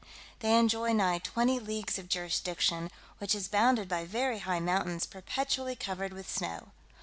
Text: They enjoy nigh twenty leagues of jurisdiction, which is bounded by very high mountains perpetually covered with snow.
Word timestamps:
They 0.39 0.57
enjoy 0.57 0.93
nigh 0.93 1.19
twenty 1.19 1.59
leagues 1.59 1.99
of 1.99 2.09
jurisdiction, 2.09 2.89
which 3.19 3.35
is 3.35 3.47
bounded 3.47 3.87
by 3.87 4.05
very 4.05 4.39
high 4.39 4.59
mountains 4.59 5.05
perpetually 5.05 5.75
covered 5.75 6.11
with 6.11 6.27
snow. 6.27 6.69